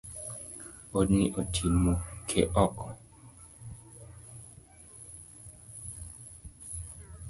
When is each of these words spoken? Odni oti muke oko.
Odni 0.97 1.25
oti 1.39 1.65
muke 1.81 2.41
oko. 2.63 2.85